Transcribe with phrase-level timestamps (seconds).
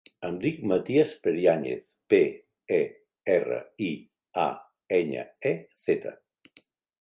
[0.27, 2.21] Em dic Matías Periañez: pe,
[2.77, 2.79] e,
[3.35, 3.59] erra,
[3.89, 3.91] i,
[4.45, 4.47] a,
[5.01, 5.53] enya, e,
[5.85, 6.17] zeta.